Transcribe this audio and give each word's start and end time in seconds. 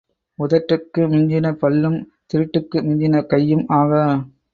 உதட்டுக்கு 0.39 1.01
மிஞ்சின 1.07 1.51
பல்லும் 1.53 1.97
திருட்டுக்கு 2.27 2.77
மிஞ்சின 2.81 3.21
கையும் 3.25 3.65
ஆகா. 3.79 4.01